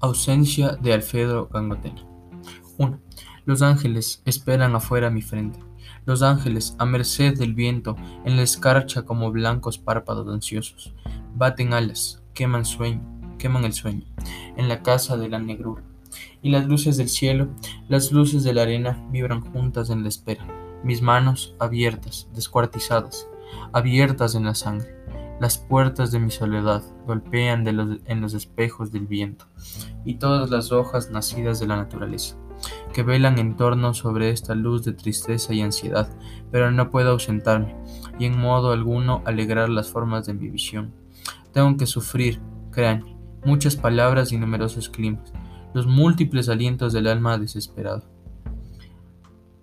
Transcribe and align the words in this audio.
Ausencia 0.00 0.76
de 0.80 0.92
Alfredo 0.92 1.48
Gangotena. 1.52 2.06
1. 2.76 3.00
Los 3.46 3.62
ángeles 3.62 4.22
esperan 4.26 4.76
afuera 4.76 5.10
mi 5.10 5.22
frente. 5.22 5.58
Los 6.04 6.22
ángeles, 6.22 6.76
a 6.78 6.86
merced 6.86 7.36
del 7.36 7.52
viento, 7.52 7.96
en 8.24 8.36
la 8.36 8.42
escarcha 8.42 9.02
como 9.02 9.32
blancos 9.32 9.76
párpados 9.76 10.32
ansiosos, 10.32 10.94
baten 11.34 11.72
alas, 11.72 12.22
queman 12.32 12.64
sueño, 12.64 13.02
queman 13.38 13.64
el 13.64 13.72
sueño, 13.72 14.04
en 14.56 14.68
la 14.68 14.84
casa 14.84 15.16
de 15.16 15.28
la 15.28 15.40
negrura. 15.40 15.82
Y 16.42 16.50
las 16.50 16.66
luces 16.66 16.96
del 16.96 17.08
cielo, 17.08 17.48
las 17.88 18.12
luces 18.12 18.44
de 18.44 18.54
la 18.54 18.62
arena, 18.62 19.04
vibran 19.10 19.40
juntas 19.40 19.90
en 19.90 20.04
la 20.04 20.10
espera, 20.10 20.46
mis 20.84 21.02
manos 21.02 21.56
abiertas, 21.58 22.28
descuartizadas, 22.36 23.28
abiertas 23.72 24.36
en 24.36 24.44
la 24.44 24.54
sangre 24.54 24.97
las 25.40 25.58
puertas 25.58 26.10
de 26.10 26.18
mi 26.18 26.30
soledad 26.30 26.82
golpean 27.06 27.66
en 27.66 28.20
los 28.20 28.34
espejos 28.34 28.90
del 28.90 29.06
viento, 29.06 29.46
y 30.04 30.14
todas 30.14 30.50
las 30.50 30.72
hojas 30.72 31.10
nacidas 31.10 31.60
de 31.60 31.66
la 31.66 31.76
naturaleza, 31.76 32.36
que 32.92 33.02
velan 33.02 33.38
en 33.38 33.56
torno 33.56 33.94
sobre 33.94 34.30
esta 34.30 34.54
luz 34.54 34.84
de 34.84 34.92
tristeza 34.92 35.54
y 35.54 35.60
ansiedad, 35.60 36.08
pero 36.50 36.70
no 36.70 36.90
puedo 36.90 37.12
ausentarme, 37.12 37.76
y 38.18 38.24
en 38.24 38.38
modo 38.38 38.72
alguno 38.72 39.22
alegrar 39.26 39.68
las 39.68 39.90
formas 39.90 40.26
de 40.26 40.34
mi 40.34 40.48
visión. 40.48 40.92
Tengo 41.52 41.76
que 41.76 41.86
sufrir, 41.86 42.40
créanme, 42.72 43.16
muchas 43.44 43.76
palabras 43.76 44.32
y 44.32 44.38
numerosos 44.38 44.88
climas, 44.88 45.32
los 45.72 45.86
múltiples 45.86 46.48
alientos 46.48 46.92
del 46.92 47.06
alma 47.06 47.38
desesperado. 47.38 48.04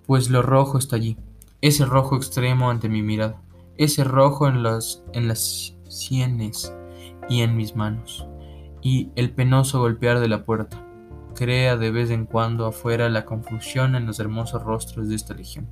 Pues 0.05 0.29
lo 0.29 0.41
rojo 0.41 0.77
está 0.77 0.95
allí, 0.95 1.17
ese 1.61 1.83
rojo 1.83 2.15
extremo 2.15 2.69
ante 2.69 2.89
mi 2.89 3.01
mirada 3.01 3.41
ese 3.77 4.03
rojo 4.03 4.47
en, 4.47 4.63
las 4.63 5.75
sienes 5.89 6.73
y 7.29 7.41
en 7.41 7.55
mis 7.57 7.75
manos, 7.75 8.25
y 8.81 9.09
el 9.15 9.31
penoso 9.31 9.79
golpear 9.79 10.19
de 10.19 10.27
la 10.27 10.45
puerta. 10.45 10.81
Crea 11.35 11.75
de 11.75 11.91
vez 11.91 12.11
en 12.11 12.25
cuando 12.25 12.65
afuera 12.65 13.09
la 13.09 13.25
confusión 13.25 13.95
en 13.95 14.05
los 14.05 14.19
hermosos 14.19 14.63
rostros 14.63 15.09
de 15.09 15.15
esta 15.15 15.33
legión, 15.33 15.67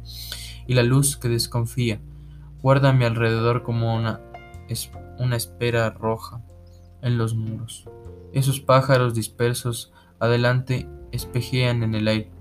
y 0.67 0.73
la 0.73 0.83
luz 0.83 1.17
que 1.17 1.30
desconfía 1.30 2.02
guarda 2.61 2.89
a 2.89 2.94
mi 2.94 3.05
alrededor 3.05 3.63
como 3.63 3.95
una, 3.95 4.22
una 5.19 5.35
espera 5.35 5.89
roja 5.91 6.41
en 7.02 7.17
los 7.17 7.35
muros. 7.35 7.88
Esos 8.33 8.59
pájaros 8.59 9.13
dispersos 9.13 9.94
adelante 10.19 10.89
espejean 11.11 11.83
en 11.83 11.94
el 11.94 12.08
aire, 12.08 12.31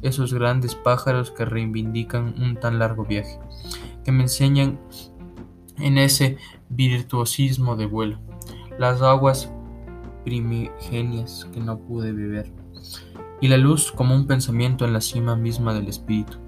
esos 0.00 0.32
grandes 0.32 0.74
pájaros 0.74 1.30
que 1.30 1.44
reivindican 1.44 2.40
un 2.40 2.56
tan 2.56 2.78
largo 2.78 3.04
viaje, 3.04 3.38
que 4.04 4.12
me 4.12 4.22
enseñan 4.22 4.80
en 5.82 5.98
ese 5.98 6.38
virtuosismo 6.68 7.76
de 7.76 7.86
vuelo, 7.86 8.18
las 8.78 9.02
aguas 9.02 9.52
primigenias 10.24 11.48
que 11.52 11.60
no 11.60 11.78
pude 11.78 12.12
beber, 12.12 12.52
y 13.40 13.48
la 13.48 13.56
luz 13.56 13.92
como 13.92 14.14
un 14.14 14.26
pensamiento 14.26 14.84
en 14.84 14.92
la 14.92 15.00
cima 15.00 15.36
misma 15.36 15.74
del 15.74 15.88
espíritu. 15.88 16.38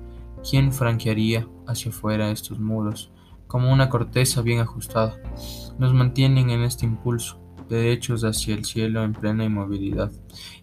¿Quién 0.49 0.73
franquearía 0.73 1.49
hacia 1.67 1.91
afuera 1.91 2.31
estos 2.31 2.61
muros, 2.61 3.11
como 3.47 3.73
una 3.73 3.89
corteza 3.89 4.43
bien 4.43 4.61
ajustada? 4.61 5.19
Nos 5.79 5.93
mantienen 5.95 6.51
en 6.51 6.63
este 6.63 6.85
impulso, 6.87 7.41
derechos 7.69 8.25
hacia 8.25 8.55
el 8.55 8.65
cielo 8.65 9.03
en 9.03 9.13
plena 9.13 9.45
inmovilidad, 9.45 10.13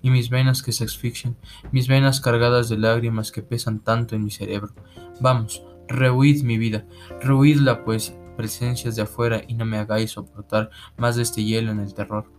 y 0.02 0.10
mis 0.10 0.30
venas 0.30 0.62
que 0.62 0.72
se 0.72 0.84
asfixian, 0.84 1.36
mis 1.72 1.88
venas 1.88 2.22
cargadas 2.22 2.70
de 2.70 2.78
lágrimas 2.78 3.32
que 3.32 3.42
pesan 3.42 3.80
tanto 3.80 4.16
en 4.16 4.24
mi 4.24 4.32
cerebro. 4.32 4.74
Vamos, 5.20 5.64
rehuid 5.88 6.44
mi 6.44 6.58
vida, 6.58 6.86
rehuidla 7.22 7.84
pues, 7.84 8.16
presencias 8.32 8.96
de 8.96 9.04
afuera 9.04 9.42
y 9.48 9.54
no 9.54 9.66
me 9.66 9.78
hagáis 9.78 10.12
soportar 10.12 10.70
más 10.98 11.16
de 11.16 11.24
este 11.24 11.44
hielo 11.44 11.72
en 11.72 11.80
el 11.80 11.94
terror. 11.94 12.32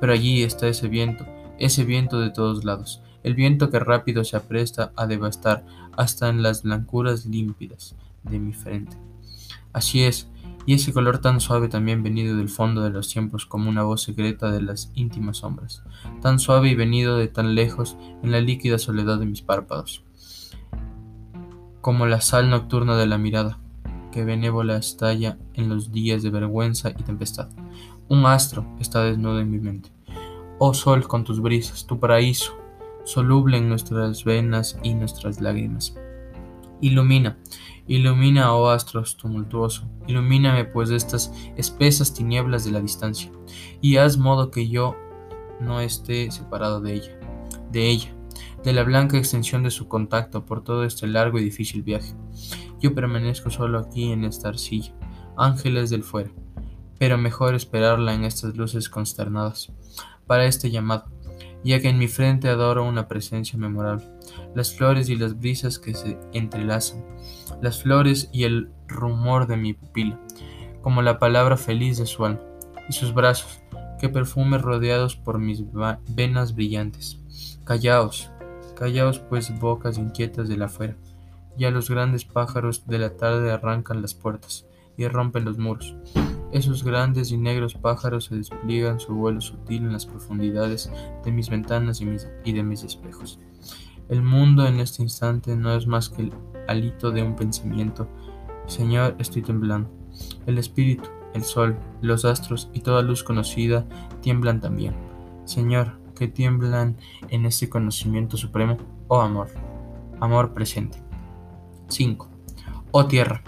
Pero 0.00 0.12
allí 0.12 0.42
está 0.42 0.68
ese 0.68 0.88
viento, 0.88 1.26
ese 1.58 1.84
viento 1.84 2.20
de 2.20 2.30
todos 2.30 2.64
lados, 2.64 3.02
el 3.22 3.34
viento 3.34 3.70
que 3.70 3.78
rápido 3.78 4.24
se 4.24 4.36
apresta 4.36 4.92
a 4.96 5.06
devastar 5.06 5.64
hasta 5.96 6.28
en 6.28 6.42
las 6.42 6.62
blancuras 6.62 7.26
límpidas 7.26 7.96
de 8.22 8.38
mi 8.38 8.52
frente. 8.52 8.96
Así 9.72 10.04
es, 10.04 10.28
y 10.66 10.74
ese 10.74 10.92
color 10.92 11.18
tan 11.18 11.40
suave 11.40 11.68
también 11.68 12.02
venido 12.02 12.36
del 12.36 12.48
fondo 12.48 12.82
de 12.82 12.90
los 12.90 13.08
tiempos 13.08 13.46
como 13.46 13.70
una 13.70 13.84
voz 13.84 14.02
secreta 14.02 14.50
de 14.50 14.60
las 14.60 14.90
íntimas 14.94 15.38
sombras, 15.38 15.84
tan 16.22 16.40
suave 16.40 16.68
y 16.68 16.74
venido 16.74 17.16
de 17.16 17.28
tan 17.28 17.54
lejos 17.54 17.96
en 18.22 18.32
la 18.32 18.40
líquida 18.40 18.78
soledad 18.78 19.18
de 19.18 19.26
mis 19.26 19.42
párpados, 19.42 20.04
como 21.80 22.06
la 22.06 22.20
sal 22.20 22.50
nocturna 22.50 22.96
de 22.96 23.06
la 23.06 23.16
mirada, 23.16 23.60
que 24.16 24.24
benévola 24.24 24.78
estalla 24.78 25.36
en 25.52 25.68
los 25.68 25.92
días 25.92 26.22
de 26.22 26.30
vergüenza 26.30 26.88
y 26.88 27.02
tempestad. 27.02 27.50
Un 28.08 28.24
astro 28.24 28.64
está 28.80 29.04
desnudo 29.04 29.40
en 29.40 29.50
mi 29.50 29.58
mente. 29.58 29.90
Oh 30.58 30.72
sol 30.72 31.06
con 31.06 31.22
tus 31.22 31.38
brisas, 31.38 31.86
tu 31.86 32.00
paraíso, 32.00 32.54
soluble 33.04 33.58
en 33.58 33.68
nuestras 33.68 34.24
venas 34.24 34.78
y 34.82 34.94
nuestras 34.94 35.42
lágrimas. 35.42 35.94
Ilumina, 36.80 37.36
ilumina, 37.86 38.54
oh 38.54 38.70
astros 38.70 39.18
tumultuoso, 39.18 39.86
ilumíname 40.06 40.64
pues 40.64 40.88
estas 40.88 41.30
espesas 41.58 42.14
tinieblas 42.14 42.64
de 42.64 42.70
la 42.70 42.80
distancia, 42.80 43.30
y 43.82 43.98
haz 43.98 44.16
modo 44.16 44.50
que 44.50 44.66
yo 44.66 44.96
no 45.60 45.80
esté 45.80 46.30
separado 46.30 46.80
de 46.80 46.94
ella, 46.94 47.20
de 47.70 47.86
ella, 47.86 48.15
de 48.66 48.72
la 48.72 48.82
blanca 48.82 49.16
extensión 49.16 49.62
de 49.62 49.70
su 49.70 49.86
contacto 49.86 50.44
por 50.44 50.64
todo 50.64 50.82
este 50.82 51.06
largo 51.06 51.38
y 51.38 51.44
difícil 51.44 51.84
viaje. 51.84 52.16
Yo 52.80 52.96
permanezco 52.96 53.48
solo 53.48 53.78
aquí 53.78 54.10
en 54.10 54.24
esta 54.24 54.48
arcilla, 54.48 54.92
ángeles 55.36 55.88
del 55.88 56.02
fuera, 56.02 56.32
pero 56.98 57.16
mejor 57.16 57.54
esperarla 57.54 58.12
en 58.12 58.24
estas 58.24 58.56
luces 58.56 58.88
consternadas, 58.88 59.72
para 60.26 60.46
este 60.46 60.72
llamado, 60.72 61.04
ya 61.62 61.80
que 61.80 61.90
en 61.90 61.98
mi 61.98 62.08
frente 62.08 62.48
adoro 62.48 62.82
una 62.84 63.06
presencia 63.06 63.56
memorable, 63.56 64.04
las 64.56 64.74
flores 64.74 65.08
y 65.10 65.14
las 65.14 65.38
brisas 65.38 65.78
que 65.78 65.94
se 65.94 66.18
entrelazan, 66.32 67.04
las 67.62 67.80
flores 67.80 68.28
y 68.32 68.42
el 68.42 68.72
rumor 68.88 69.46
de 69.46 69.58
mi 69.58 69.74
pupila, 69.74 70.20
como 70.82 71.02
la 71.02 71.20
palabra 71.20 71.56
feliz 71.56 71.98
de 71.98 72.06
su 72.06 72.24
alma, 72.24 72.40
y 72.88 72.94
sus 72.94 73.14
brazos, 73.14 73.60
que 74.00 74.08
perfume 74.08 74.58
rodeados 74.58 75.14
por 75.14 75.38
mis 75.38 75.62
venas 76.08 76.52
brillantes. 76.52 77.22
Callaos, 77.64 78.32
callaos 78.76 79.18
pues 79.18 79.58
bocas 79.58 79.98
inquietas 79.98 80.48
de 80.48 80.56
la 80.56 80.66
afuera, 80.66 80.96
ya 81.58 81.70
los 81.70 81.90
grandes 81.90 82.24
pájaros 82.24 82.86
de 82.86 82.98
la 82.98 83.16
tarde 83.16 83.50
arrancan 83.50 84.02
las 84.02 84.14
puertas 84.14 84.66
y 84.96 85.08
rompen 85.08 85.44
los 85.44 85.58
muros. 85.58 85.96
Esos 86.52 86.84
grandes 86.84 87.32
y 87.32 87.36
negros 87.36 87.74
pájaros 87.74 88.26
se 88.26 88.36
despliegan 88.36 89.00
su 89.00 89.14
vuelo 89.14 89.40
sutil 89.40 89.82
en 89.82 89.92
las 89.92 90.06
profundidades 90.06 90.90
de 91.24 91.32
mis 91.32 91.50
ventanas 91.50 92.00
y, 92.00 92.52
de 92.52 92.62
mis 92.62 92.84
espejos. 92.84 93.40
El 94.08 94.22
mundo 94.22 94.66
en 94.66 94.78
este 94.78 95.02
instante 95.02 95.56
no 95.56 95.74
es 95.74 95.86
más 95.86 96.08
que 96.08 96.22
el 96.22 96.32
alito 96.68 97.10
de 97.10 97.22
un 97.22 97.34
pensamiento. 97.34 98.08
Señor, 98.66 99.16
estoy 99.18 99.42
temblando. 99.42 99.90
El 100.46 100.58
espíritu, 100.58 101.08
el 101.34 101.42
sol, 101.42 101.76
los 102.00 102.24
astros 102.24 102.70
y 102.72 102.80
toda 102.80 103.02
luz 103.02 103.24
conocida 103.24 103.84
tiemblan 104.22 104.60
también. 104.60 104.94
Señor, 105.44 105.98
que 106.16 106.26
tiemblan 106.26 106.96
en 107.28 107.46
este 107.46 107.68
conocimiento 107.68 108.36
supremo, 108.36 108.78
oh 109.06 109.20
amor, 109.20 109.50
amor 110.18 110.52
presente. 110.54 110.98
5. 111.88 112.28
Oh 112.90 113.06
tierra, 113.06 113.42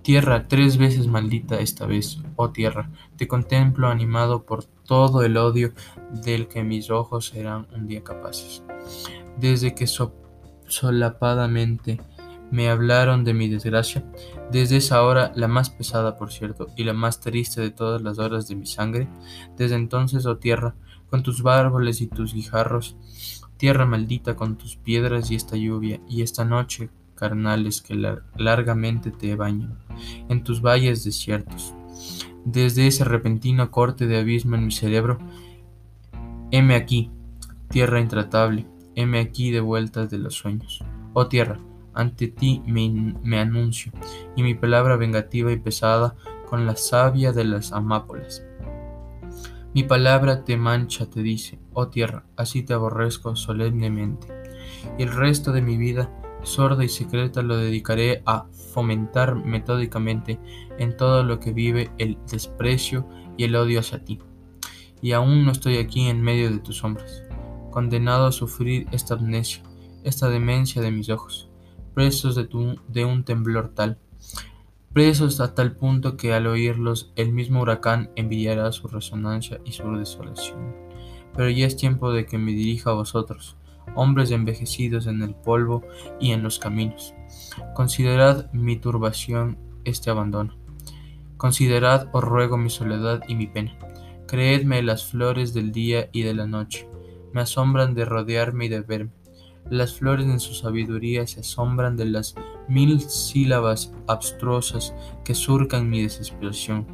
tierra 0.00 0.48
tres 0.48 0.78
veces 0.78 1.06
maldita 1.06 1.60
esta 1.60 1.84
vez, 1.84 2.20
oh 2.36 2.50
tierra, 2.50 2.90
te 3.16 3.28
contemplo 3.28 3.88
animado 3.88 4.44
por 4.44 4.64
todo 4.64 5.22
el 5.22 5.36
odio 5.36 5.74
del 6.24 6.48
que 6.48 6.62
mis 6.62 6.90
ojos 6.90 7.26
serán 7.26 7.66
un 7.74 7.86
día 7.86 8.02
capaces. 8.02 8.62
Desde 9.38 9.74
que 9.74 9.86
solapadamente 10.66 12.00
me 12.52 12.68
hablaron 12.68 13.24
de 13.24 13.32
mi 13.32 13.48
desgracia, 13.48 14.04
desde 14.52 14.76
esa 14.76 15.02
hora, 15.02 15.32
la 15.34 15.48
más 15.48 15.70
pesada 15.70 16.16
por 16.16 16.30
cierto, 16.30 16.68
y 16.76 16.84
la 16.84 16.92
más 16.92 17.18
triste 17.18 17.62
de 17.62 17.70
todas 17.70 18.02
las 18.02 18.18
horas 18.18 18.46
de 18.46 18.54
mi 18.54 18.66
sangre, 18.66 19.08
desde 19.56 19.74
entonces, 19.74 20.26
oh 20.26 20.36
tierra, 20.36 20.74
con 21.08 21.22
tus 21.22 21.44
árboles 21.46 22.02
y 22.02 22.08
tus 22.08 22.34
guijarros, 22.34 22.96
tierra 23.56 23.86
maldita 23.86 24.36
con 24.36 24.58
tus 24.58 24.76
piedras 24.76 25.30
y 25.30 25.34
esta 25.34 25.56
lluvia, 25.56 26.00
y 26.06 26.20
esta 26.20 26.44
noche 26.44 26.90
carnales 27.14 27.80
que 27.80 27.94
largamente 28.36 29.10
te 29.10 29.34
bañan 29.34 29.78
en 30.28 30.44
tus 30.44 30.60
valles 30.60 31.04
desiertos. 31.04 31.72
Desde 32.44 32.86
ese 32.86 33.04
repentino 33.04 33.70
corte 33.70 34.06
de 34.06 34.18
abismo 34.18 34.56
en 34.56 34.66
mi 34.66 34.72
cerebro, 34.72 35.18
heme 36.50 36.74
aquí, 36.74 37.10
tierra 37.70 38.00
intratable, 38.00 38.66
heme 38.94 39.20
aquí 39.20 39.52
de 39.52 39.60
vueltas 39.60 40.10
de 40.10 40.18
los 40.18 40.34
sueños. 40.34 40.84
Oh 41.14 41.28
tierra, 41.28 41.58
ante 41.94 42.28
ti 42.28 42.62
me, 42.66 43.38
anuncio, 43.38 43.92
y 44.36 44.42
mi 44.42 44.54
palabra 44.54 44.96
vengativa 44.96 45.52
y 45.52 45.58
pesada 45.58 46.14
con 46.48 46.66
la 46.66 46.76
savia 46.76 47.32
de 47.32 47.44
las 47.44 47.72
amápolas. 47.72 48.44
Mi 49.74 49.84
palabra 49.84 50.44
te 50.44 50.56
mancha, 50.56 51.08
te 51.08 51.22
dice, 51.22 51.58
oh 51.72 51.88
tierra, 51.88 52.24
así 52.36 52.62
te 52.62 52.74
aborrezco 52.74 53.36
solemnemente. 53.36 54.28
Y 54.98 55.04
el 55.04 55.12
resto 55.12 55.52
de 55.52 55.62
mi 55.62 55.78
vida 55.78 56.10
sorda 56.42 56.84
y 56.84 56.88
secreta 56.88 57.42
lo 57.42 57.56
dedicaré 57.56 58.22
a 58.26 58.46
fomentar 58.72 59.34
metódicamente 59.34 60.38
en 60.78 60.96
todo 60.96 61.22
lo 61.22 61.40
que 61.40 61.52
vive 61.52 61.90
el 61.98 62.18
desprecio 62.30 63.08
y 63.36 63.44
el 63.44 63.56
odio 63.56 63.80
hacia 63.80 64.04
ti. 64.04 64.18
Y 65.00 65.12
aún 65.12 65.44
no 65.44 65.52
estoy 65.52 65.78
aquí 65.78 66.08
en 66.08 66.22
medio 66.22 66.50
de 66.50 66.58
tus 66.58 66.78
sombras. 66.78 67.22
condenado 67.70 68.26
a 68.26 68.32
sufrir 68.32 68.86
esta 68.92 69.14
amnesia, 69.14 69.62
esta 70.04 70.28
demencia 70.28 70.82
de 70.82 70.90
mis 70.90 71.08
ojos, 71.08 71.48
presos 71.94 72.36
de, 72.36 73.04
un 73.04 73.24
temblor 73.24 73.70
tal, 73.74 73.98
presos 74.92 75.40
a 75.40 75.54
tal 75.54 75.76
punto 75.76 76.16
que 76.16 76.32
al 76.32 76.46
oírlos 76.46 77.12
el 77.16 77.32
mismo 77.32 77.62
huracán 77.62 78.10
enviará 78.16 78.72
su 78.72 78.88
resonancia 78.88 79.60
y 79.64 79.72
su 79.72 79.90
desolación. 79.96 80.74
Pero 81.34 81.48
ya 81.50 81.66
es 81.66 81.76
tiempo 81.76 82.12
de 82.12 82.26
que 82.26 82.38
me 82.38 82.52
dirija 82.52 82.90
a 82.90 82.94
vosotros, 82.94 83.56
hombres 83.94 84.30
envejecidos 84.30 85.06
en 85.06 85.22
el 85.22 85.34
polvo 85.34 85.82
y 86.20 86.32
en 86.32 86.42
los 86.42 86.58
caminos. 86.58 87.14
Considerad 87.74 88.52
mi 88.52 88.76
turbación, 88.76 89.58
este 89.84 90.10
abandono. 90.10 90.56
Considerad, 91.36 92.08
os 92.12 92.22
ruego, 92.22 92.56
mi 92.56 92.70
soledad 92.70 93.22
y 93.26 93.34
mi 93.34 93.46
pena. 93.46 93.76
Creedme 94.28 94.82
las 94.82 95.04
flores 95.04 95.52
del 95.52 95.72
día 95.72 96.08
y 96.12 96.22
de 96.22 96.34
la 96.34 96.46
noche. 96.46 96.88
Me 97.32 97.40
asombran 97.40 97.94
de 97.94 98.04
rodearme 98.04 98.66
y 98.66 98.68
de 98.68 98.80
verme. 98.80 99.12
Las 99.70 99.94
flores 99.94 100.26
en 100.26 100.40
su 100.40 100.54
sabiduría 100.54 101.26
se 101.26 101.40
asombran 101.40 101.96
de 101.96 102.04
las 102.06 102.34
mil 102.68 103.00
sílabas 103.00 103.92
abstrusas 104.06 104.94
que 105.24 105.34
surcan 105.34 105.88
mi 105.88 106.02
desesperación. 106.02 106.86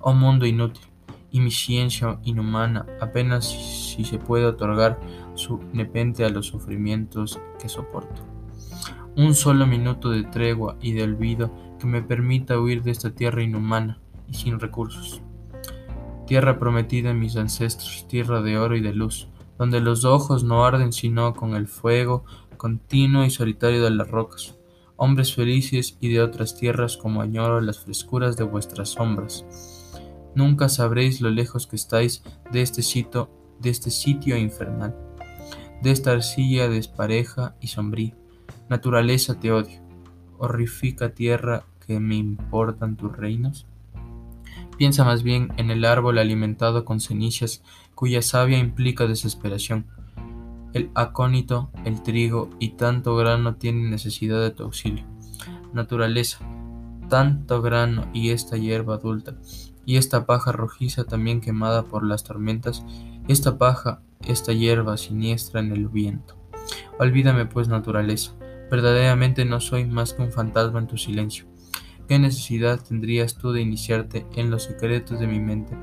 Oh 0.00 0.12
mundo 0.12 0.46
inútil, 0.46 0.90
y 1.30 1.40
mi 1.40 1.50
ciencia 1.50 2.18
inhumana, 2.24 2.86
apenas 3.00 3.48
si 3.48 4.04
se 4.04 4.18
puede 4.18 4.44
otorgar 4.44 5.00
su 5.34 5.60
nepente 5.72 6.24
a 6.24 6.28
los 6.28 6.46
sufrimientos 6.46 7.40
que 7.60 7.68
soporto. 7.68 8.22
Un 9.16 9.34
solo 9.34 9.66
minuto 9.66 10.10
de 10.10 10.24
tregua 10.24 10.76
y 10.80 10.92
de 10.92 11.04
olvido 11.04 11.50
que 11.78 11.86
me 11.86 12.02
permita 12.02 12.58
huir 12.58 12.82
de 12.82 12.90
esta 12.90 13.10
tierra 13.10 13.42
inhumana 13.42 14.00
y 14.28 14.34
sin 14.34 14.60
recursos. 14.60 15.22
Tierra 16.26 16.58
prometida 16.58 17.10
a 17.10 17.14
mis 17.14 17.36
ancestros, 17.36 18.06
tierra 18.08 18.40
de 18.40 18.56
oro 18.58 18.76
y 18.76 18.80
de 18.80 18.94
luz, 18.94 19.28
donde 19.60 19.80
los 19.80 20.06
ojos 20.06 20.42
no 20.42 20.64
arden 20.64 20.90
sino 20.90 21.34
con 21.34 21.54
el 21.54 21.68
fuego 21.68 22.24
continuo 22.56 23.26
y 23.26 23.30
solitario 23.30 23.84
de 23.84 23.90
las 23.90 24.10
rocas. 24.10 24.58
Hombres 24.96 25.34
felices 25.34 25.98
y 26.00 26.08
de 26.08 26.22
otras 26.22 26.56
tierras 26.56 26.96
como 26.96 27.20
añoro 27.20 27.60
las 27.60 27.80
frescuras 27.80 28.38
de 28.38 28.44
vuestras 28.44 28.88
sombras. 28.88 29.44
Nunca 30.34 30.70
sabréis 30.70 31.20
lo 31.20 31.28
lejos 31.28 31.66
que 31.66 31.76
estáis 31.76 32.22
de 32.50 32.62
este 32.62 32.80
sitio, 32.80 33.28
de 33.58 33.68
este 33.68 33.90
sitio 33.90 34.38
infernal, 34.38 34.96
de 35.82 35.90
esta 35.90 36.12
arcilla 36.12 36.70
despareja 36.70 37.54
y 37.60 37.66
sombría. 37.66 38.16
Naturaleza 38.70 39.40
te 39.40 39.52
odio, 39.52 39.82
horrifica 40.38 41.10
tierra 41.10 41.66
que 41.86 42.00
me 42.00 42.14
importan 42.16 42.96
tus 42.96 43.14
reinos. 43.14 43.66
Piensa 44.78 45.04
más 45.04 45.22
bien 45.22 45.52
en 45.58 45.70
el 45.70 45.84
árbol 45.84 46.16
alimentado 46.16 46.86
con 46.86 47.00
cenizas 47.00 47.62
cuya 48.00 48.22
savia 48.22 48.56
implica 48.56 49.06
desesperación. 49.06 49.84
El 50.72 50.90
acónito, 50.94 51.70
el 51.84 52.02
trigo 52.02 52.48
y 52.58 52.70
tanto 52.70 53.14
grano 53.14 53.56
tienen 53.56 53.90
necesidad 53.90 54.40
de 54.40 54.52
tu 54.52 54.62
auxilio. 54.62 55.04
Naturaleza, 55.74 56.38
tanto 57.10 57.60
grano 57.60 58.08
y 58.14 58.30
esta 58.30 58.56
hierba 58.56 58.94
adulta, 58.94 59.34
y 59.84 59.98
esta 59.98 60.24
paja 60.24 60.50
rojiza 60.50 61.04
también 61.04 61.42
quemada 61.42 61.84
por 61.84 62.02
las 62.02 62.24
tormentas, 62.24 62.86
esta 63.28 63.58
paja, 63.58 64.00
esta 64.26 64.54
hierba 64.54 64.96
siniestra 64.96 65.60
en 65.60 65.70
el 65.70 65.88
viento. 65.88 66.38
Olvídame 66.98 67.44
pues, 67.44 67.68
naturaleza, 67.68 68.32
verdaderamente 68.70 69.44
no 69.44 69.60
soy 69.60 69.84
más 69.84 70.14
que 70.14 70.22
un 70.22 70.32
fantasma 70.32 70.78
en 70.78 70.86
tu 70.86 70.96
silencio. 70.96 71.44
¿Qué 72.08 72.18
necesidad 72.18 72.80
tendrías 72.80 73.36
tú 73.36 73.52
de 73.52 73.60
iniciarte 73.60 74.26
en 74.36 74.50
los 74.50 74.62
secretos 74.62 75.20
de 75.20 75.26
mi 75.26 75.38
mente? 75.38 75.76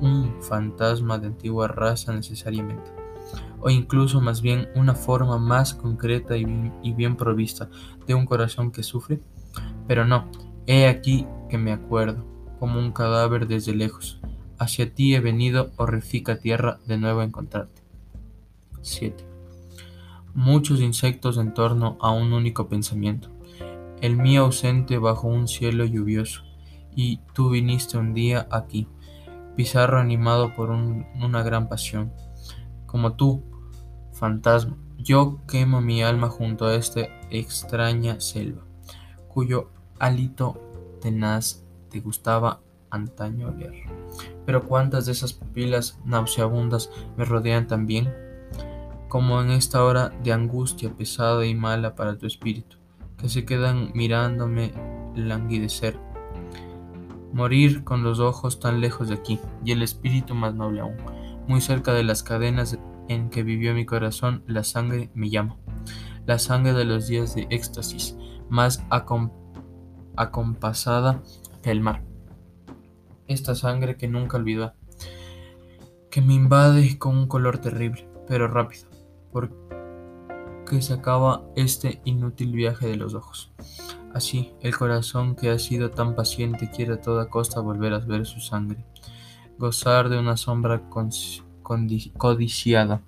Un 0.00 0.42
fantasma 0.42 1.18
de 1.18 1.28
antigua 1.28 1.68
raza 1.68 2.12
necesariamente. 2.12 2.90
O 3.60 3.70
incluso 3.70 4.20
más 4.20 4.42
bien 4.42 4.68
una 4.74 4.94
forma 4.94 5.38
más 5.38 5.74
concreta 5.74 6.36
y 6.36 6.44
bien, 6.92 7.16
provista 7.16 7.68
de 8.06 8.14
un 8.14 8.26
corazón 8.26 8.70
que 8.70 8.82
sufre. 8.82 9.20
Pero 9.86 10.04
no, 10.04 10.30
he 10.66 10.86
aquí 10.86 11.26
que 11.48 11.58
me 11.58 11.72
acuerdo, 11.72 12.24
como 12.58 12.78
un 12.78 12.92
cadáver 12.92 13.46
desde 13.46 13.74
lejos. 13.74 14.20
Hacia 14.58 14.92
ti 14.92 15.14
he 15.14 15.20
venido, 15.20 15.72
horrifica 15.76 16.38
tierra, 16.38 16.78
de 16.86 16.98
nuevo 16.98 17.20
a 17.20 17.24
encontrarte. 17.24 17.82
7. 18.82 19.24
Muchos 20.34 20.80
insectos 20.80 21.38
en 21.38 21.54
torno 21.54 21.96
a 22.00 22.10
un 22.10 22.32
único 22.32 22.68
pensamiento 22.68 23.34
el 24.04 24.18
mío 24.18 24.42
ausente 24.42 24.98
bajo 24.98 25.28
un 25.28 25.48
cielo 25.48 25.86
lluvioso, 25.86 26.42
y 26.94 27.20
tú 27.32 27.48
viniste 27.48 27.96
un 27.96 28.12
día 28.12 28.46
aquí, 28.50 28.86
Pizarro 29.56 29.98
animado 29.98 30.54
por 30.54 30.70
una 30.70 31.42
gran 31.42 31.68
pasión. 31.68 32.12
Como 32.86 33.14
tú, 33.14 33.42
fantasma, 34.12 34.76
yo 34.98 35.40
quemo 35.46 35.80
mi 35.80 36.02
alma 36.02 36.28
junto 36.28 36.66
a 36.66 36.74
esta 36.74 37.02
extraña 37.30 38.20
selva, 38.20 38.62
cuyo 39.28 39.70
hálito 39.98 40.60
tenaz 41.00 41.64
te 41.90 42.00
gustaba 42.00 42.60
antaño 42.90 43.48
oler. 43.48 43.74
Pero 44.46 44.64
cuántas 44.64 45.06
de 45.06 45.12
esas 45.12 45.32
pupilas 45.32 45.98
nauseabundas 46.04 46.90
me 47.16 47.24
rodean 47.24 47.66
también, 47.66 48.12
como 49.08 49.40
en 49.40 49.50
esta 49.50 49.84
hora 49.84 50.10
de 50.22 50.32
angustia 50.32 50.92
pesada 50.92 51.44
y 51.46 51.54
mala 51.54 51.94
para 51.94 52.16
tu 52.16 52.26
espíritu 52.26 52.78
que 53.18 53.28
se 53.28 53.44
quedan 53.44 53.90
mirándome 53.94 54.72
languidecer. 55.14 55.98
Morir 57.34 57.82
con 57.82 58.02
los 58.04 58.20
ojos 58.20 58.60
tan 58.60 58.80
lejos 58.80 59.08
de 59.08 59.16
aquí, 59.16 59.40
y 59.64 59.72
el 59.72 59.82
espíritu 59.82 60.34
más 60.34 60.54
noble 60.54 60.80
aún. 60.80 60.96
Muy 61.48 61.60
cerca 61.60 61.92
de 61.92 62.04
las 62.04 62.22
cadenas 62.22 62.78
en 63.08 63.28
que 63.28 63.42
vivió 63.42 63.74
mi 63.74 63.84
corazón, 63.84 64.44
la 64.46 64.62
sangre 64.62 65.10
me 65.14 65.28
llama. 65.28 65.56
La 66.26 66.38
sangre 66.38 66.72
de 66.72 66.84
los 66.84 67.08
días 67.08 67.34
de 67.34 67.48
éxtasis, 67.50 68.16
más 68.48 68.86
acompasada 70.16 71.22
que 71.60 71.72
el 71.72 71.80
mar. 71.80 72.04
Esta 73.26 73.54
sangre 73.56 73.96
que 73.96 74.06
nunca 74.06 74.36
olvidó, 74.36 74.74
que 76.10 76.22
me 76.22 76.34
invade 76.34 76.98
con 76.98 77.16
un 77.16 77.26
color 77.26 77.58
terrible, 77.58 78.08
pero 78.28 78.46
rápido, 78.46 78.88
porque 79.32 79.56
que 80.64 80.82
se 80.82 80.94
acaba 80.94 81.42
este 81.56 82.00
inútil 82.04 82.52
viaje 82.52 82.86
de 82.86 82.96
los 82.96 83.14
ojos. 83.14 83.52
Así, 84.14 84.52
el 84.60 84.76
corazón 84.76 85.34
que 85.34 85.50
ha 85.50 85.58
sido 85.58 85.90
tan 85.90 86.14
paciente 86.14 86.70
quiere 86.70 86.94
a 86.94 87.00
toda 87.00 87.28
costa 87.28 87.60
volver 87.60 87.92
a 87.92 87.98
ver 87.98 88.26
su 88.26 88.40
sangre, 88.40 88.84
gozar 89.58 90.08
de 90.08 90.18
una 90.18 90.36
sombra 90.36 90.82
codiciada, 92.16 93.02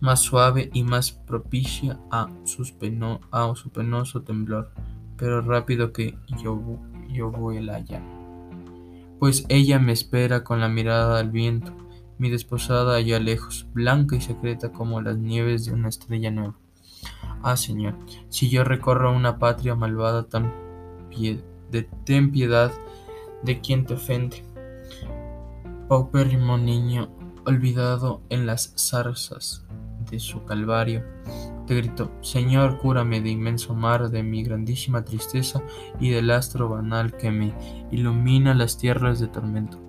más 0.00 0.20
suave 0.20 0.70
y 0.72 0.82
más 0.82 1.12
propicia 1.12 1.98
a, 2.10 2.28
su 2.44 3.70
penoso 3.70 4.22
temblor, 4.22 4.70
pero 5.16 5.40
rápido 5.42 5.92
que 5.92 6.18
yo, 6.42 6.78
yo 7.08 7.30
vuela 7.30 7.76
allá. 7.76 8.02
Pues 9.18 9.46
ella 9.48 9.78
me 9.78 9.92
espera 9.92 10.44
con 10.44 10.60
la 10.60 10.68
mirada 10.68 11.18
al 11.18 11.30
viento, 11.30 11.72
mi 12.18 12.30
desposada 12.30 12.96
allá 12.96 13.20
lejos, 13.20 13.66
blanca 13.72 14.16
y 14.16 14.20
secreta 14.20 14.72
como 14.72 15.00
las 15.00 15.18
nieves 15.18 15.66
de 15.66 15.72
una 15.72 15.88
estrella 15.88 16.30
nueva. 16.30 16.54
Ah, 17.42 17.56
Señor, 17.56 17.94
si 18.28 18.48
yo 18.48 18.64
recorro 18.64 19.14
una 19.14 19.38
patria 19.38 19.74
malvada, 19.74 20.24
tan 20.24 20.52
de, 21.70 21.88
ten 22.04 22.30
piedad 22.30 22.72
de 23.42 23.60
quien 23.60 23.86
te 23.86 23.94
ofende. 23.94 24.44
Paupérrimo 25.88 26.58
niño, 26.58 27.08
olvidado 27.44 28.22
en 28.28 28.46
las 28.46 28.74
zarzas 28.76 29.64
de 30.10 30.18
su 30.18 30.44
calvario, 30.44 31.04
te 31.66 31.74
grito, 31.74 32.12
Señor, 32.20 32.78
cúrame 32.78 33.20
de 33.20 33.30
inmenso 33.30 33.74
mar, 33.74 34.08
de 34.10 34.22
mi 34.22 34.42
grandísima 34.42 35.04
tristeza 35.04 35.62
y 35.98 36.10
del 36.10 36.30
astro 36.30 36.68
banal 36.68 37.16
que 37.16 37.30
me 37.30 37.54
ilumina 37.90 38.54
las 38.54 38.78
tierras 38.78 39.18
de 39.18 39.26
tormento. 39.26 39.85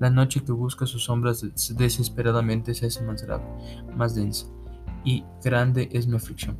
La 0.00 0.10
noche 0.10 0.42
que 0.44 0.52
busca 0.52 0.86
sus 0.86 1.04
sombras 1.04 1.44
desesperadamente 1.76 2.74
se 2.74 2.86
hace 2.86 3.02
más 3.02 3.22
grave, 3.22 3.44
más 3.96 4.14
densa, 4.14 4.46
y 5.04 5.24
grande 5.42 5.88
es 5.92 6.06
mi 6.06 6.16
aflicción. 6.16 6.56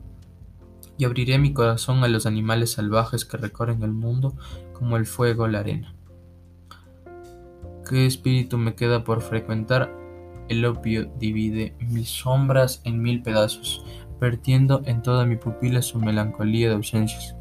Y 0.97 1.05
abriré 1.05 1.39
mi 1.39 1.53
corazón 1.53 2.05
a 2.05 2.09
los 2.09 2.27
animales 2.27 2.73
salvajes 2.73 3.25
que 3.25 3.37
recorren 3.37 3.83
el 3.83 3.93
mundo 3.93 4.37
como 4.73 4.97
el 4.97 5.07
fuego 5.07 5.49
la 5.49 5.61
arena. 5.61 5.95
¿Qué 7.89 8.07
espíritu 8.07 8.57
me 8.57 8.75
queda 8.75 9.05
por 9.05 9.21
frecuentar? 9.21 9.93
El 10.49 10.65
opio 10.65 11.11
divide 11.19 11.75
mis 11.81 12.09
sombras 12.09 12.81
en 12.85 13.03
mil 13.03 13.23
pedazos, 13.23 13.85
vertiendo 14.21 14.83
en 14.85 15.03
toda 15.03 15.27
mi 15.27 15.37
pupila 15.37 15.83
su 15.83 15.99
melancolía 15.99 16.69
de 16.69 16.77
ausencias. 16.77 17.35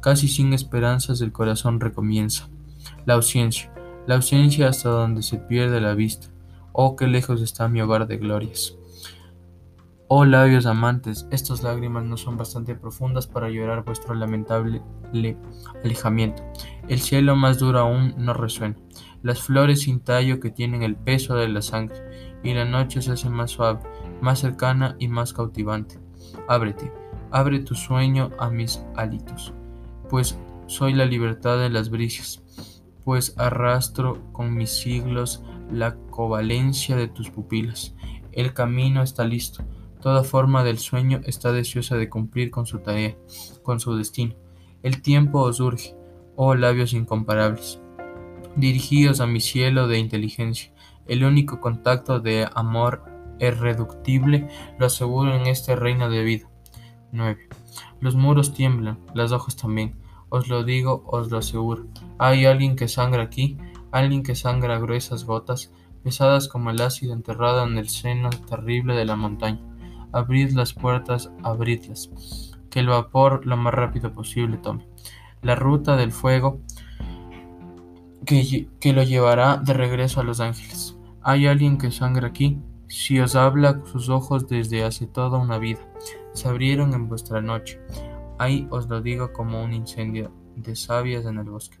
Casi 0.00 0.28
sin 0.28 0.52
esperanzas 0.52 1.20
el 1.20 1.32
corazón 1.32 1.80
recomienza. 1.80 2.48
La 3.06 3.14
ausencia, 3.14 3.72
la 4.06 4.16
ausencia 4.16 4.68
hasta 4.68 4.88
donde 4.88 5.22
se 5.22 5.38
pierde 5.38 5.80
la 5.80 5.94
vista. 5.94 6.28
Oh, 6.72 6.96
qué 6.96 7.06
lejos 7.06 7.40
está 7.40 7.68
mi 7.68 7.80
hogar 7.80 8.06
de 8.06 8.18
glorias. 8.18 8.76
Oh 10.08 10.24
labios 10.24 10.66
amantes, 10.66 11.26
estas 11.30 11.62
lágrimas 11.62 12.04
no 12.04 12.16
son 12.16 12.36
bastante 12.36 12.74
profundas 12.74 13.26
para 13.26 13.48
llorar 13.48 13.84
vuestro 13.84 14.14
lamentable 14.14 14.82
alejamiento. 15.82 16.42
El 16.88 17.00
cielo 17.00 17.36
más 17.36 17.58
duro 17.58 17.78
aún 17.78 18.14
no 18.18 18.34
resuena. 18.34 18.76
Las 19.22 19.40
flores 19.40 19.80
sin 19.80 20.00
tallo 20.00 20.40
que 20.40 20.50
tienen 20.50 20.82
el 20.82 20.96
peso 20.96 21.36
de 21.36 21.48
la 21.48 21.62
sangre, 21.62 21.96
y 22.44 22.52
la 22.52 22.66
noche 22.66 23.00
se 23.00 23.12
hace 23.12 23.30
más 23.30 23.52
suave, 23.52 23.80
más 24.20 24.38
cercana 24.38 24.94
y 24.98 25.08
más 25.08 25.32
cautivante. 25.32 25.98
Ábrete, 26.46 26.92
abre 27.30 27.60
tu 27.60 27.74
sueño 27.74 28.30
a 28.38 28.50
mis 28.50 28.84
halitos, 28.96 29.54
pues 30.10 30.38
soy 30.66 30.92
la 30.92 31.06
libertad 31.06 31.58
de 31.58 31.70
las 31.70 31.88
brisas, 31.88 32.43
pues 33.04 33.34
arrastro 33.36 34.32
con 34.32 34.54
mis 34.54 34.70
siglos 34.70 35.42
la 35.70 35.96
covalencia 36.10 36.96
de 36.96 37.08
tus 37.08 37.30
pupilas. 37.30 37.94
El 38.32 38.52
camino 38.52 39.02
está 39.02 39.24
listo, 39.24 39.64
toda 40.00 40.24
forma 40.24 40.64
del 40.64 40.78
sueño 40.78 41.20
está 41.24 41.52
deseosa 41.52 41.96
de 41.96 42.08
cumplir 42.08 42.50
con 42.50 42.66
su 42.66 42.80
tarea, 42.80 43.16
con 43.62 43.80
su 43.80 43.96
destino. 43.96 44.34
El 44.82 45.00
tiempo 45.02 45.40
os 45.40 45.60
urge, 45.60 45.94
oh 46.36 46.54
labios 46.54 46.92
incomparables. 46.92 47.80
Dirigíos 48.56 49.20
a 49.20 49.26
mi 49.26 49.40
cielo 49.40 49.88
de 49.88 49.98
inteligencia. 49.98 50.72
El 51.06 51.24
único 51.24 51.60
contacto 51.60 52.20
de 52.20 52.48
amor 52.54 53.04
irreductible 53.40 54.48
lo 54.78 54.86
aseguro 54.86 55.34
en 55.34 55.46
este 55.46 55.76
reino 55.76 56.08
de 56.08 56.22
vida. 56.22 56.50
9. 57.12 57.48
Los 58.00 58.14
muros 58.14 58.54
tiemblan, 58.54 58.98
las 59.14 59.32
hojas 59.32 59.56
también. 59.56 59.96
Os 60.34 60.48
lo 60.48 60.64
digo, 60.64 61.04
os 61.06 61.30
lo 61.30 61.38
aseguro. 61.38 61.86
Hay 62.18 62.44
alguien 62.44 62.74
que 62.74 62.88
sangra 62.88 63.22
aquí, 63.22 63.56
alguien 63.92 64.24
que 64.24 64.34
sangra 64.34 64.80
gruesas 64.80 65.24
gotas, 65.24 65.72
pesadas 66.02 66.48
como 66.48 66.70
el 66.70 66.80
ácido 66.80 67.12
enterrado 67.12 67.62
en 67.64 67.78
el 67.78 67.88
seno 67.88 68.30
terrible 68.30 68.96
de 68.96 69.04
la 69.04 69.14
montaña. 69.14 69.60
Abrid 70.10 70.50
las 70.50 70.72
puertas, 70.72 71.30
abridlas. 71.44 72.10
Que 72.68 72.80
el 72.80 72.88
vapor 72.88 73.46
lo 73.46 73.56
más 73.56 73.74
rápido 73.74 74.12
posible 74.12 74.56
tome. 74.56 74.88
La 75.40 75.54
ruta 75.54 75.96
del 75.96 76.10
fuego 76.10 76.58
que, 78.26 78.66
lo 78.92 79.04
llevará 79.04 79.58
de 79.58 79.72
regreso 79.72 80.20
a 80.20 80.24
Los 80.24 80.40
Ángeles. 80.40 80.96
Hay 81.22 81.46
alguien 81.46 81.78
que 81.78 81.92
sangra 81.92 82.26
aquí. 82.26 82.58
Si 82.88 83.20
os 83.20 83.36
habla 83.36 83.82
sus 83.84 84.08
ojos 84.08 84.48
desde 84.48 84.82
hace 84.82 85.06
toda 85.06 85.38
una 85.38 85.58
vida, 85.58 85.88
se 86.32 86.48
abrieron 86.48 86.92
en 86.92 87.08
vuestra 87.08 87.40
noche. 87.40 87.78
Ahí 88.38 88.66
os 88.70 88.88
lo 88.88 89.00
digo 89.00 89.32
como 89.32 89.62
un 89.62 89.72
incendio 89.72 90.32
de 90.56 90.76
sabias 90.76 91.24
en 91.26 91.38
el 91.38 91.50
bosque. 91.50 91.78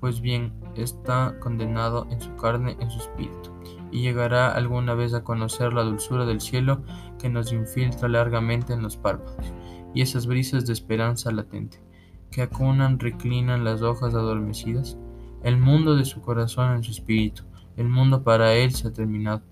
Pues 0.00 0.20
bien, 0.20 0.54
está 0.76 1.38
condenado 1.40 2.06
en 2.10 2.20
su 2.20 2.34
carne, 2.36 2.76
en 2.80 2.90
su 2.90 2.98
espíritu, 2.98 3.50
y 3.90 4.00
llegará 4.00 4.52
alguna 4.52 4.94
vez 4.94 5.12
a 5.12 5.24
conocer 5.24 5.74
la 5.74 5.82
dulzura 5.82 6.24
del 6.24 6.40
cielo 6.40 6.82
que 7.18 7.28
nos 7.28 7.52
infiltra 7.52 8.08
largamente 8.08 8.72
en 8.72 8.82
los 8.82 8.96
párpados, 8.96 9.52
y 9.94 10.00
esas 10.00 10.26
brisas 10.26 10.66
de 10.66 10.72
esperanza 10.72 11.30
latente, 11.32 11.82
que 12.30 12.42
acunan, 12.42 12.98
reclinan 12.98 13.64
las 13.64 13.82
hojas 13.82 14.14
adormecidas, 14.14 14.96
el 15.42 15.58
mundo 15.58 15.96
de 15.96 16.04
su 16.04 16.22
corazón 16.22 16.76
en 16.76 16.82
su 16.82 16.92
espíritu, 16.92 17.42
el 17.76 17.88
mundo 17.88 18.22
para 18.22 18.54
él 18.54 18.72
se 18.72 18.88
ha 18.88 18.92
terminado. 18.92 19.42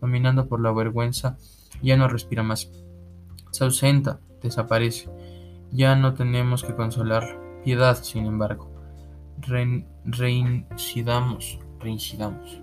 Dominando 0.00 0.46
por 0.46 0.60
la 0.60 0.72
vergüenza, 0.72 1.36
ya 1.82 1.96
no 1.96 2.06
respira 2.06 2.42
más. 2.42 2.70
Se 3.50 3.64
ausenta, 3.64 4.20
desaparece. 4.42 5.10
Ya 5.70 5.94
no 5.96 6.14
tenemos 6.14 6.64
que 6.64 6.74
consolarlo. 6.74 7.38
Piedad, 7.64 8.02
sin 8.02 8.26
embargo. 8.26 8.70
reincidamos, 10.04 11.58
reincidamos. 11.80 12.60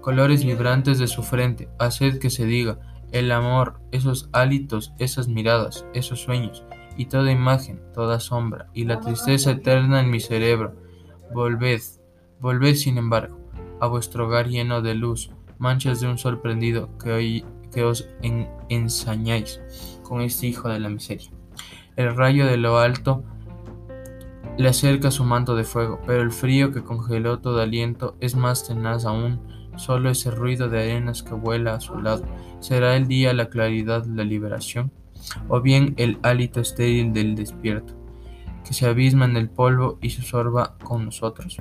Colores 0.00 0.44
vibrantes 0.44 0.98
de 0.98 1.06
su 1.06 1.22
frente, 1.22 1.68
haced 1.78 2.18
que 2.18 2.28
se 2.30 2.44
diga, 2.44 2.78
el 3.12 3.30
amor, 3.32 3.80
esos 3.92 4.28
hálitos, 4.32 4.92
esas 4.98 5.28
miradas, 5.28 5.86
esos 5.94 6.20
sueños, 6.20 6.64
y 6.96 7.06
toda 7.06 7.30
imagen, 7.32 7.80
toda 7.94 8.20
sombra, 8.20 8.68
y 8.74 8.84
la 8.84 9.00
tristeza 9.00 9.52
eterna 9.52 10.00
en 10.00 10.10
mi 10.10 10.20
cerebro. 10.20 10.74
Volved, 11.32 11.80
Volved, 12.40 12.74
sin 12.74 12.98
embargo, 12.98 13.38
a 13.80 13.86
vuestro 13.86 14.26
hogar 14.26 14.48
lleno 14.48 14.82
de 14.82 14.94
luz, 14.94 15.30
manchas 15.58 16.00
de 16.00 16.08
un 16.08 16.18
sol 16.18 16.40
prendido, 16.40 16.90
que, 16.98 17.82
os 17.84 18.08
ensañáis 18.68 19.60
con 20.02 20.20
este 20.20 20.48
hijo 20.48 20.68
de 20.68 20.80
la 20.80 20.90
miseria. 20.90 21.30
El 21.96 22.16
rayo 22.16 22.46
de 22.46 22.56
lo 22.56 22.78
alto 22.78 23.22
le 24.56 24.68
acerca 24.68 25.10
su 25.10 25.24
manto 25.24 25.56
de 25.56 25.64
fuego, 25.64 26.00
pero 26.06 26.22
el 26.22 26.30
frío 26.30 26.72
que 26.72 26.82
congeló 26.82 27.40
todo 27.40 27.60
aliento 27.60 28.16
es 28.20 28.36
más 28.36 28.66
tenaz 28.66 29.04
aún. 29.04 29.40
Solo 29.76 30.10
ese 30.10 30.30
ruido 30.30 30.68
de 30.68 30.80
arenas 30.80 31.22
que 31.24 31.34
vuela 31.34 31.74
a 31.74 31.80
su 31.80 32.00
lado. 32.00 32.24
¿Será 32.60 32.96
el 32.96 33.08
día 33.08 33.32
la 33.32 33.48
claridad 33.48 34.04
la 34.06 34.22
liberación? 34.22 34.92
¿O 35.48 35.60
bien 35.60 35.94
el 35.96 36.18
hálito 36.22 36.60
estéril 36.60 37.12
del 37.12 37.34
despierto, 37.34 37.94
que 38.64 38.74
se 38.74 38.86
abisma 38.86 39.24
en 39.24 39.36
el 39.36 39.48
polvo 39.48 39.98
y 40.00 40.10
se 40.10 40.22
sorba 40.22 40.76
con 40.84 41.04
nosotros? 41.04 41.56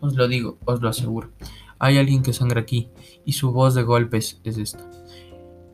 Os 0.00 0.14
lo 0.14 0.26
digo, 0.26 0.58
os 0.64 0.80
lo 0.82 0.88
aseguro. 0.88 1.30
Hay 1.78 1.98
alguien 1.98 2.22
que 2.22 2.32
sangra 2.32 2.60
aquí, 2.60 2.90
y 3.24 3.32
su 3.32 3.52
voz 3.52 3.74
de 3.74 3.82
golpes 3.82 4.40
es 4.42 4.58
esta. 4.58 4.88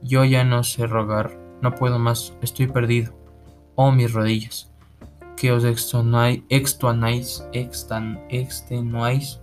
Yo 0.02 0.25
ya 0.25 0.44
no 0.44 0.64
sé 0.64 0.87
rogar, 0.87 1.38
no 1.62 1.75
puedo 1.75 1.98
más, 1.98 2.34
estoy 2.42 2.66
perdido. 2.66 3.14
Oh 3.80 3.92
mis 3.92 4.12
rodillas, 4.12 4.68
que 5.37 5.52
os 5.52 5.62
extenuáis, 5.62 6.42
extenuáis 8.28 9.40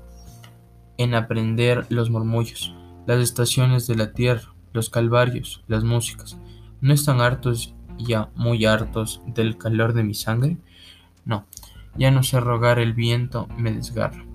en 0.97 1.15
aprender 1.15 1.85
los 1.87 2.09
murmullos, 2.09 2.75
las 3.07 3.21
estaciones 3.21 3.87
de 3.87 3.95
la 3.95 4.11
tierra, 4.11 4.53
los 4.73 4.89
calvarios, 4.89 5.63
las 5.67 5.85
músicas. 5.85 6.37
¿No 6.81 6.93
están 6.93 7.21
hartos 7.21 7.73
ya, 7.97 8.29
muy 8.35 8.65
hartos 8.65 9.21
del 9.25 9.57
calor 9.57 9.93
de 9.93 10.03
mi 10.03 10.13
sangre? 10.13 10.57
No, 11.23 11.45
ya 11.97 12.11
no 12.11 12.21
sé 12.21 12.41
rogar, 12.41 12.77
el 12.79 12.91
viento 12.91 13.47
me 13.57 13.71
desgarra. 13.71 14.25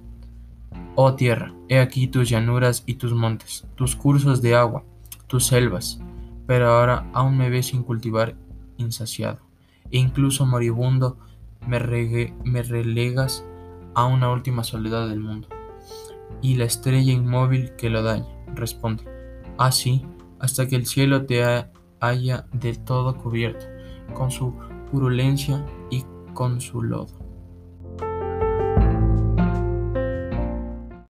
Oh 0.95 1.13
tierra, 1.13 1.53
he 1.69 1.79
aquí 1.79 2.07
tus 2.07 2.31
llanuras 2.31 2.85
y 2.87 2.95
tus 2.95 3.13
montes, 3.13 3.67
tus 3.75 3.97
cursos 3.97 4.41
de 4.41 4.55
agua, 4.55 4.83
tus 5.27 5.45
selvas, 5.45 6.01
pero 6.47 6.71
ahora 6.71 7.11
aún 7.13 7.37
me 7.37 7.51
ves 7.51 7.67
sin 7.67 7.83
cultivar 7.83 8.35
insaciado, 8.79 9.50
incluso 9.99 10.47
moribundo 10.47 11.19
me, 11.67 11.79
relegas 11.79 13.45
a 13.95 14.07
una 14.07 14.31
última 14.31 14.65
soledad 14.65 15.09
del 15.09 15.21
mundo. 15.21 15.49
Y 16.43 16.55
la 16.57 16.65
estrella 16.65 17.13
inmóvil 17.13 17.75
que 17.77 17.91
lo 17.91 18.03
daña, 18.03 18.27
responde, 18.55 19.05
así, 19.59 20.07
hasta 20.39 20.67
que 20.67 20.77
el 20.77 20.87
cielo 20.87 21.27
te 21.27 21.45
haya 22.01 22.47
del 22.53 22.79
todo 22.81 23.17
cubierto, 23.19 23.67
con 24.15 24.31
su 24.31 24.55
purulencia 24.91 25.65
y 25.91 26.05
con 26.33 26.61
su 26.61 26.83
lodo. 26.83 27.20